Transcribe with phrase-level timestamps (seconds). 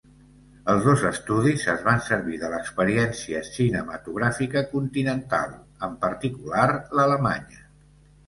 [0.71, 5.53] Els dos estudis es van servir de l'experiència cinematogràfica continental,
[5.89, 6.67] en particular
[7.01, 7.63] l'alemanya.